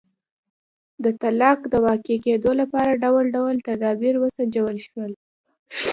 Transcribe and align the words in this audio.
د 1.03 1.05
طلاق 1.21 1.59
د 1.71 1.73
واقع 1.87 2.17
کېدو 2.25 2.51
لپاره 2.61 2.99
ډول 3.03 3.25
ډول 3.35 3.55
تدابیر 3.67 4.15
وسنجول 4.19 4.75
شول. 4.87 5.11